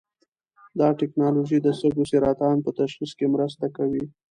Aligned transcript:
دا 0.79 0.87
ټېکنالوژي 0.99 1.57
د 1.61 1.67
سږو 1.79 2.03
سرطان 2.11 2.55
په 2.65 2.69
تشخیص 2.79 3.11
کې 3.17 3.25
مرسته 3.35 3.65
کوي. 3.77 4.03